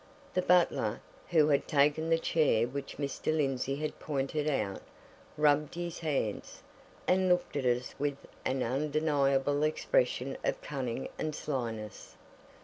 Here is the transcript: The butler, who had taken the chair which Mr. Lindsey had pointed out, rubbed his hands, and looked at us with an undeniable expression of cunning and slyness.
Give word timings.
The 0.33 0.41
butler, 0.41 0.99
who 1.29 1.49
had 1.49 1.67
taken 1.67 2.09
the 2.09 2.17
chair 2.17 2.65
which 2.67 2.97
Mr. 2.97 3.37
Lindsey 3.37 3.75
had 3.75 3.99
pointed 3.99 4.49
out, 4.49 4.81
rubbed 5.37 5.75
his 5.75 5.99
hands, 5.99 6.63
and 7.07 7.29
looked 7.29 7.55
at 7.55 7.67
us 7.67 7.93
with 7.99 8.17
an 8.43 8.63
undeniable 8.63 9.61
expression 9.61 10.39
of 10.43 10.59
cunning 10.59 11.07
and 11.19 11.35
slyness. 11.35 12.15